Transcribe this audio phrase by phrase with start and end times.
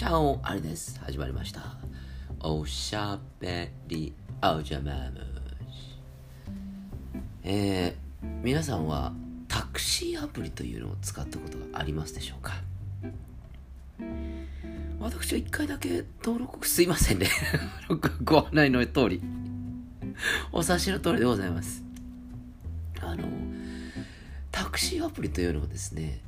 [0.00, 0.98] チャオあれです。
[1.04, 1.60] 始まりました。
[2.40, 5.20] おしゃべりおじゃまむ
[7.44, 9.12] えー、皆さんは
[9.46, 12.54] タクシーアプリというのを使ったことがありますでしょうか？
[15.00, 17.26] 私は一回だけ登録すいませんね。
[18.24, 19.20] ご案内の通り。
[20.50, 21.84] お察しの通りでございます。
[23.02, 23.28] あの
[24.50, 26.22] タクシーアプリというのはですね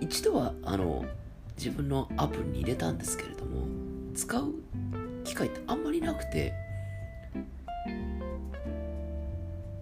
[0.00, 1.04] 一度はあの
[1.62, 3.66] 自分のアプリに入れたんですけれども
[4.14, 4.54] 使う
[5.24, 6.54] 機会ってあんまりなくて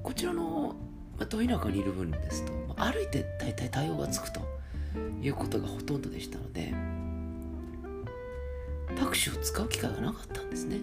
[0.03, 0.75] こちらの、
[1.17, 4.41] まあ、ど田舎にいる分ですと、歩いて大体対応がつくと
[5.23, 6.75] いうことがほとんどでしたので
[8.97, 10.79] タクシーを使う機会がなかったんですね。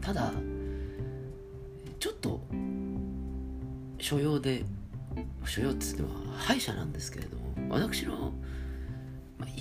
[0.00, 0.32] ただ
[1.98, 2.40] ちょっと
[3.98, 4.64] 所用で
[5.44, 8.32] 所用って言っても歯医者なんですけれども私の、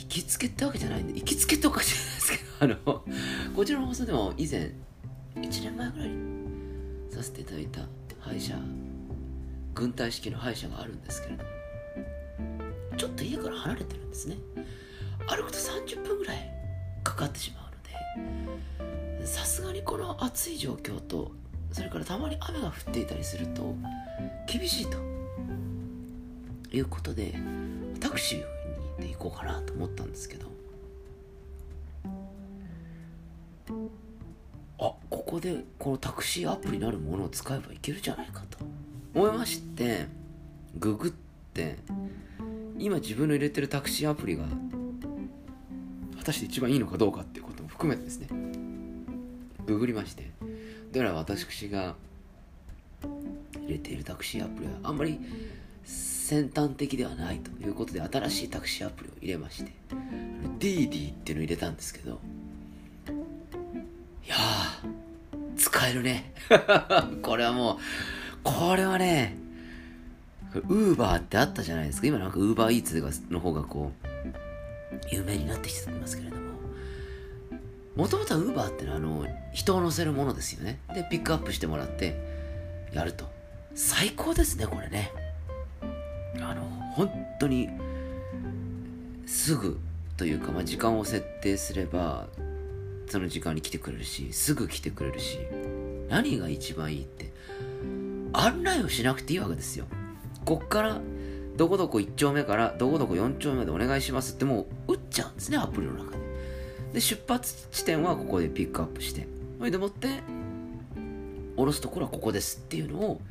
[0.02, 3.04] 行きつけってわけじゃないんで、行きつけっておかしいですけど、あの、
[3.56, 4.72] こちらの放送でも以前、
[5.36, 7.82] 1年前ぐらいにさせていただいた
[8.20, 8.58] 歯医者、
[9.76, 11.50] 軍隊式の歯医者があるんですけれども、
[12.98, 14.38] ちょっと家から離れてるんですね。
[15.28, 16.52] 歩くと30分ぐらい
[17.04, 17.64] かかってしまう
[18.80, 21.32] ので、さすがにこの暑い状況と、
[21.72, 23.76] それからたまに雨が降っていたりすると、
[24.52, 24.98] 厳しいと
[26.76, 27.36] いうことで、
[28.00, 28.61] タクシーを
[29.02, 30.48] でいこうかなと思ったんですけど。
[34.80, 38.58] あここでこのタクシーアプリなるものを使えばいけるじゃないかと
[39.14, 40.08] 思いまして
[40.76, 41.12] ググっ
[41.54, 41.78] て
[42.80, 44.46] 今自分の入れてるタクシーアプリが
[46.18, 48.28] 果たして一番いいのかどうかっていうことも含めてですね。
[49.68, 50.32] ググりまして。
[50.92, 51.96] だから私が
[53.04, 55.20] 入れているタクシーアプリはあんまり
[56.32, 59.72] 先端的ではないということで新しいタクシーアプリを入れまして
[60.60, 62.22] ディーディーっていうのを入れたんですけど
[64.26, 66.34] いやー使えるね。
[67.22, 67.78] これはもう
[68.44, 69.36] これはね
[70.70, 72.08] ウーバーってあったじゃないですか。
[72.08, 74.08] 今なんかウーバーイーツの方がこう
[75.14, 76.44] 有名になってきてますけれども。
[77.98, 80.80] もともとはウーバーってのはあの人を乗せるものですよね。
[80.96, 82.18] でピックアップしてもらって
[82.94, 83.30] やると。
[83.76, 85.12] 最高ですねこれね。
[86.40, 86.62] あの
[86.96, 87.70] 本当に
[89.26, 89.80] すぐ
[90.18, 92.28] というか、まあ、時間を設定すれば
[93.08, 95.40] その時間に来てくれるしすぐ来てくれるし
[96.10, 97.32] 何が一番いいって
[98.34, 99.86] 案内をしなくていいわけですよ。
[100.46, 101.02] こっから
[101.58, 106.18] どこどこ1丁目からどこどこ4丁目でお願いしますってもう打っちゃうんですねアプリの中で。
[106.94, 109.28] で出発地点はここでピックアップして。
[109.58, 110.08] それでもって
[111.56, 113.22] 降ろすところはここですっていうのを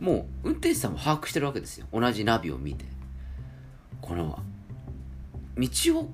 [0.00, 1.86] もう運転手さんも把握してるわけですよ。
[1.92, 2.84] 同じナビを見て。
[4.00, 4.38] この
[5.56, 5.68] 道
[5.98, 6.10] を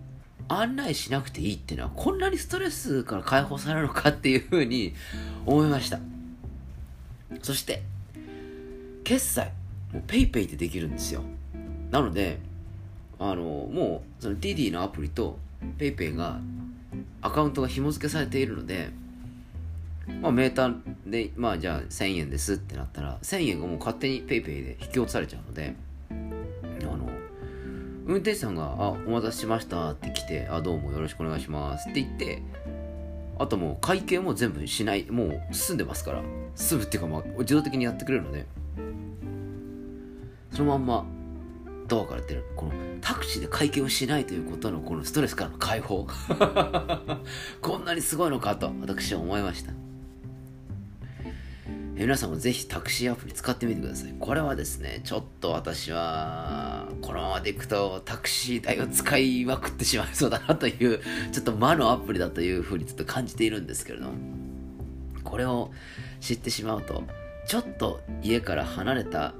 [0.48, 4.94] 案内しなくていいっていうのはこんなにストレスから解放されるのかっていうふうに
[5.46, 5.98] 思いました。
[7.42, 7.82] そして
[9.04, 9.52] 決済
[9.92, 11.22] もう PayPay でできるんですよ。
[11.90, 12.38] なので
[13.18, 15.38] あのもうその DD のアプリと
[15.78, 16.40] PayPay が
[17.20, 18.90] アカウントが紐付けされているので
[20.20, 25.74] まあ、メーターで、まあ、じゃあ1000円ですってなったら、1000円がもう勝手に PayPay で引き落とされちゃうので、
[26.10, 26.14] あ
[26.84, 27.08] の、
[28.06, 32.42] 運転手さんが、あ、お待たせしましたって来て、あ、どうもよろしくお願いしますって言って、
[33.38, 36.22] あともう会計も全部しない、もう済んでますから、
[36.54, 38.46] 済むっていうか、まあ、自動的にやってくれるので、
[40.50, 41.06] そのまんま
[41.88, 46.06] ドアから出る、このタクシーで会計をしないということのこのストレスからの解放。
[47.60, 49.72] こんなにすごいのかと私は思いました。
[52.02, 54.14] 皆さんもぜひタクシーアプリ使ってみてください。
[54.18, 64.14] これはですね、ちょっと私は、このままでいくとタクシー代を使いまくってしまいそうだなという、ちょっと魔のアプリだというふうにちょっと感じているんですけれども、
[65.22, 65.70] これを
[66.20, 67.04] 知ってしまうと、
[67.46, 69.32] ちょっと家から離れた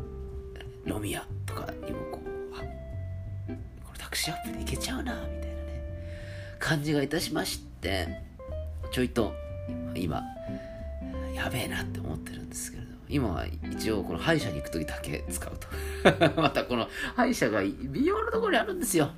[0.87, 2.65] 飲み屋とかにもこう、あ、こ
[3.93, 5.83] れタクシーアプリで行けちゃうな、みたいなね、
[6.61, 8.07] 感じがいたしまして、
[8.93, 9.35] ちょいと
[9.97, 10.23] 今、
[11.35, 15.69] やべえなって思ってるんですけれど今は一応この歯医者に行く時だけ使うと。
[16.41, 19.11] またこの歯医者が微妙なところにあるんですよ。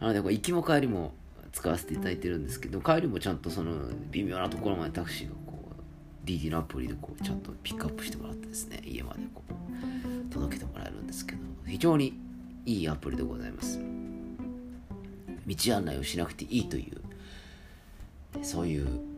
[0.00, 1.14] なのでこう行きも帰りも
[1.52, 12.20] 使わせていただいてるんですけど帰りもちゃんとその微妙なところまでタクシーがこう DD のアプリでこうちゃんとピックアップしてもらってですね家までこう届けてもらえるんですけど非常に
[12.66, 13.80] いいアプリでございます。
[15.46, 17.02] 道案内をしなくていいという
[18.42, 19.13] そういう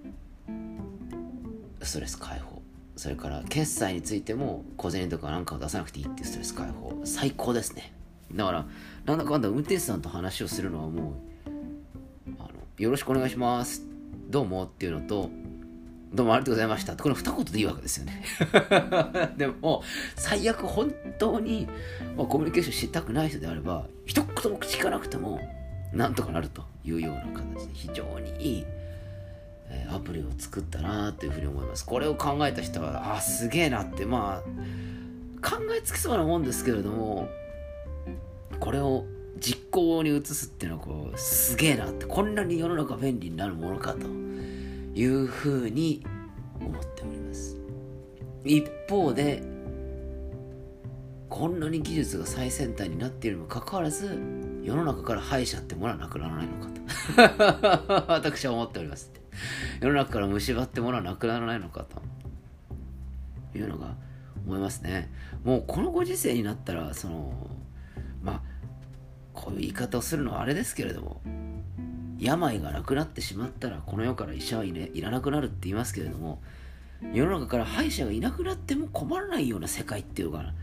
[1.86, 2.62] ストレス解放。
[2.96, 7.00] それから決済についても小銭とかなんかを出さなくていいっていうストレス解放。
[7.04, 7.92] 最高ですね。
[8.32, 8.66] だから
[9.04, 11.14] なんだかんだ運転手さんと話をするのはもう
[12.38, 13.82] あのよろしくお願いします。
[14.28, 15.30] どうもっていうのと
[16.12, 16.96] どうもありがとうございました。
[16.96, 18.24] この二言でいいわけですよね。
[19.36, 19.82] でも
[20.16, 21.68] 最悪本当に、
[22.16, 25.40] まあ、コミュニケーションしたくない人であれば一言も口かなくても
[25.92, 28.66] なんとかなるというような形で非常にいい、
[29.70, 31.84] え、アプリを作ったなというふうに思います。
[31.84, 34.06] これを考えた人はあすげえなって。
[34.06, 37.28] まあ考えつきそうなもんですけれども
[38.58, 39.04] これを
[39.38, 42.06] 実行に移すっていうのはこうすげえなって。
[42.06, 46.04] こんなに世の中便利になるものかというふうに
[46.60, 47.56] 思っております。
[48.44, 49.42] 一方で
[51.28, 54.18] こんなに技術が最先端になっているにもかかわらず
[54.62, 56.70] 世の中から歯医者ってものはなくならないのか
[57.96, 58.06] と。
[58.12, 59.15] 私は思っております。
[59.80, 63.94] 世の中から蝕ってものはなくならないのかというのが
[64.46, 65.10] 思いますね。
[65.44, 67.32] もうこのご時世になったらその
[68.22, 68.42] まあ
[69.32, 71.20] こういう言い方をするのはあれですけれども
[72.18, 76.42] 病がなくなってしまったらこの世から医者はい,、ね、いらなくなるって言いますけれども
[77.12, 80.54] 世の中から歯医者がいなくなっても困らないような世界っていうかな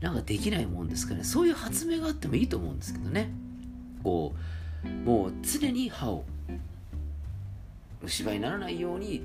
[0.00, 1.24] なんかできないもんですかね。
[1.24, 3.30] そういう発明があってもいいと思うんですけどね。
[4.02, 6.24] こうもう常に歯を
[8.02, 9.22] 虫歯にならないように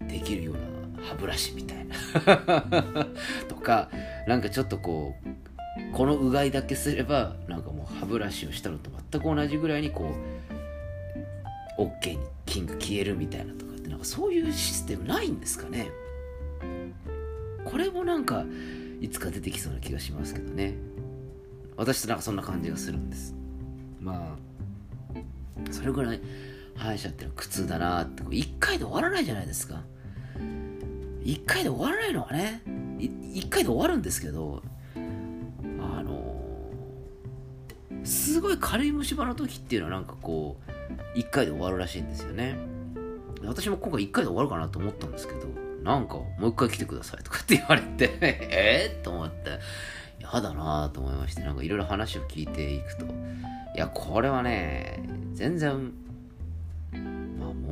[0.00, 0.54] できるよう
[1.00, 1.94] な歯ブラシみたいな。
[3.48, 3.90] とか
[4.26, 10.14] なんかちょっとこうこのうがいだけすればなんかもう歯ブラシをしたのと全く同じぐらいにこ
[11.78, 15.90] う OK に菌が消えるみたいなとかってなんかそういうシステムないんですかね。
[17.64, 18.44] これもなんか
[19.00, 20.74] いつか出てきそうな気がしますけどね。
[21.76, 23.34] 私となんかそんな感じがするんです。
[24.00, 26.20] まあそれぐらい
[26.76, 28.22] 歯医者ってのは苦痛だなって。
[28.22, 29.82] 1回で終わらないじゃないですか。
[31.24, 32.62] 1回で終わらないのはね
[32.98, 34.62] 1回で終わるんですけど
[35.80, 36.36] あの
[38.04, 40.58] すごい軽い虫歯の時っていうのはなんかこ
[41.14, 42.58] う1回で終わるらしいんですよね。
[43.42, 45.48] 私も今回1回で終わるかなと思ったんですけど
[45.82, 49.58] なんかもう1回来てくださいとかって言われて えー、と思って。
[50.20, 53.04] 嫌だなと思いましてなんかいろいろ話を聞いていくと。
[53.04, 55.92] いやこれはね全然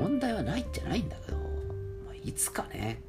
[0.02, 3.00] 問題はないんじゃないんだけど、まあ、いつかね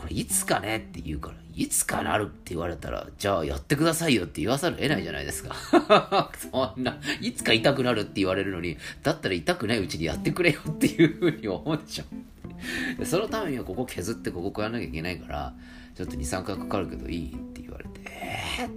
[0.00, 5.54] これいつかねって言うから、いつかなるって言われたら、じゃあやってくださいよって言わざるを得ないじゃないですか。
[6.38, 13.04] そんな、いつか痛くなるって言われるのに、だったら痛くないうちにやってくれよっていうふうに思うでしょ。
[13.04, 15.54] そのためにはここ削ってここやらなきゃいけないから、
[15.94, 18.68] ちょっと2、3回かかるけどいいって言われて、え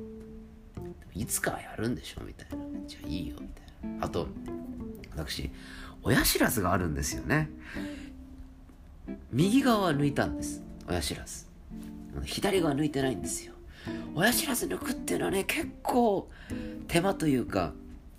[1.15, 2.65] ー、いつかはやるんでしょみたいな。
[2.85, 4.05] じゃあいいよみたいな。
[4.05, 4.27] あと、
[5.15, 5.49] 私、
[6.03, 7.49] 親知らずがあるんですよね。
[9.31, 10.61] 右側は抜いたんです。
[10.87, 11.47] 親知らず。
[12.25, 13.53] 左側抜いてないんですよ。
[14.15, 16.29] 親知らず抜くっていうのはね結構
[16.87, 17.73] 手間というか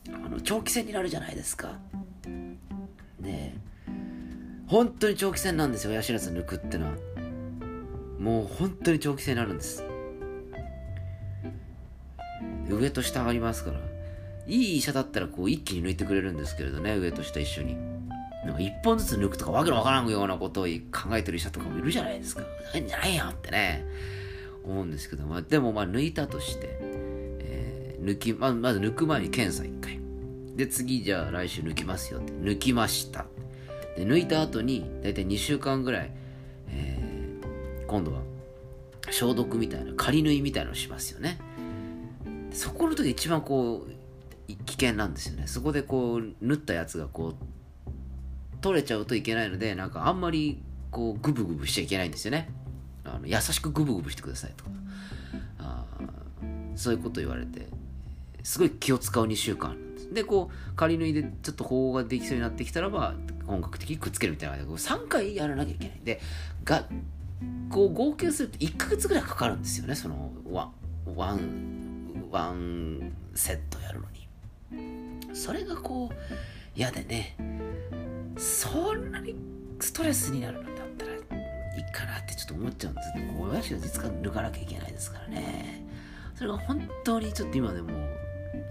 [0.08, 1.78] あの長期戦になるじゃないですか。
[3.20, 3.56] ね
[4.66, 6.92] 本当に長期戦なんですよ親知らず抜くってのは。
[8.18, 9.84] もう本当に長期戦になるんです。
[12.68, 13.93] 上と下ありますから。
[14.46, 17.76] いい医者だったらこう一気に抜いてくれるんですけれどね上と下一緒に
[18.44, 22.42] なんか一本ずつ抜くとかわけのわからんようなことを考えてる医者とかもいるじゃないですか。
[22.74, 23.86] なんじゃないやんってね、
[24.64, 29.98] 思うんですけど、まあ、でもまあ抜いたとして、えー、抜き、まあまず抜く前に検査1回。
[30.56, 32.32] で、次じゃあ来週抜きますよって。
[32.32, 33.24] 抜きました。
[33.96, 36.12] で、抜いた後に、だいたい2週間ぐらい、
[36.68, 38.20] えー、今度は
[39.10, 41.38] 消毒みたいな、仮縫いみたいなのをしますよね。
[42.52, 44.03] そこの時一番こう、
[44.46, 45.46] 危険なんですよね。
[45.46, 47.34] そこでこう、縫ったやつがこう、
[48.64, 52.48] 取れちゃうといけないのでなんかあんまりこうグブグブしちゃいけないんですよね。
[53.04, 54.64] あの優しくグブグブしてくださいと。
[54.64, 54.70] か
[55.58, 55.84] あ
[56.74, 57.66] そういうこと言われて
[58.42, 59.76] すごい気を使う2週間
[60.14, 63.12] でこう仮縫いでちょっと方法ができそうになってきたらば
[63.46, 64.56] 本格的にくっつけるみたいな。
[64.56, 66.00] 感じで3回やらなきゃいけない。
[66.02, 66.22] で
[66.64, 66.86] が
[67.68, 69.94] こう合計すると1ヶ月ぐらいかかるんですよね。
[69.94, 70.70] そのワ
[71.06, 74.23] ンワンワンセットやるのに。
[75.32, 76.14] それがこう
[76.76, 77.36] 嫌でね
[78.36, 79.36] そんなに
[79.80, 81.20] ストレスになるんだったらいい
[81.92, 85.86] かなってちょっと思っちゃうんですけど親父が実は抜かなきゃいけないですからね。
[86.34, 87.90] それが本当にちょっと今でも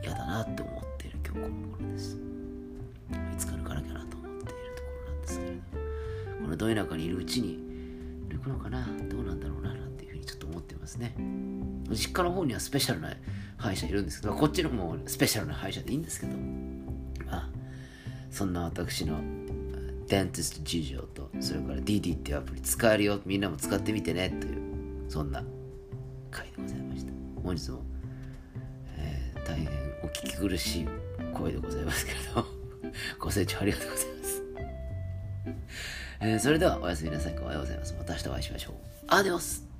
[0.03, 2.17] 嫌だなって思っている今日この頃です。
[2.17, 5.57] いつか抜かなきゃなと思っているところなんですけれど
[6.41, 7.59] このど田舎にいるうちに
[8.29, 8.85] 抜くのかな？
[9.09, 9.73] どうなんだろうな？
[9.73, 9.92] なんて
[10.23, 11.15] ちょっと思ってますね
[11.89, 13.13] 実家の方にはスペシャルな
[13.57, 16.33] 歯医者いるんですけどこっちのもスペシャルな歯医者でいいんですけど
[17.25, 17.49] まあ
[18.31, 19.19] そんな私の
[20.07, 25.43] デンティスト事情とそれから DD っていうアプリ使えるよみんなも使ってみてねというそんな
[26.29, 27.11] 回でございました
[27.43, 27.81] 本日も、
[28.97, 29.67] えー、大変
[30.03, 30.87] お聞き苦しい
[31.33, 32.45] 声でございますけれど
[33.19, 34.43] ご清聴ありがとうございます。
[36.19, 37.37] えーそれではおやすみなさい。
[37.39, 37.93] おはようございます。
[37.97, 38.73] また明日お会いしましょう。
[39.07, 39.72] アディオス